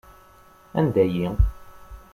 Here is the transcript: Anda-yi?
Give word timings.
Anda-yi? 0.79 1.27